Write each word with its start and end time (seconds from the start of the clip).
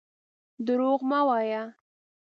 درواغ 0.65 1.01
مه 1.09 1.19
وايه. 1.27 1.63